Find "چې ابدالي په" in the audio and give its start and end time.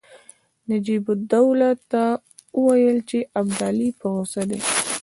3.09-4.05